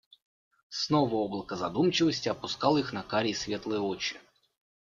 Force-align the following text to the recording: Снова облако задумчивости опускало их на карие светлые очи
Снова 0.69 1.13
облако 1.15 1.55
задумчивости 1.55 2.27
опускало 2.27 2.79
их 2.79 2.91
на 2.91 3.03
карие 3.03 3.35
светлые 3.35 3.81
очи 3.81 4.19